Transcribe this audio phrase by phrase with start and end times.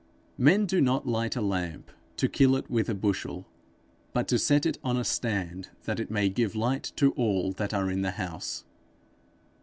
[0.39, 3.45] Men do not light a lamp to kill it with a bushel,
[4.13, 7.71] but to set it on a stand, that it may give light to all that
[7.71, 8.63] are in the house.